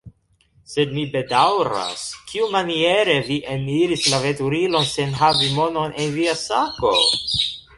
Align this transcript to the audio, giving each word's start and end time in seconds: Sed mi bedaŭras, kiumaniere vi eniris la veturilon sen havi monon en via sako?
Sed 0.75 0.93
mi 0.95 1.01
bedaŭras, 1.15 2.05
kiumaniere 2.31 3.17
vi 3.29 3.37
eniris 3.57 4.07
la 4.15 4.23
veturilon 4.27 4.89
sen 4.95 5.15
havi 5.23 5.51
monon 5.59 5.97
en 6.07 6.17
via 6.19 6.35
sako? 6.47 6.95